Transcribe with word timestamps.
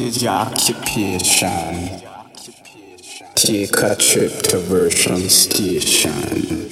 Is 0.00 0.22
your 0.22 0.32
occupation. 0.32 2.00
Take 3.34 3.76
a 3.82 3.96
trip 3.96 4.32
to 4.42 4.58
version 4.58 5.28
station. 5.28 6.71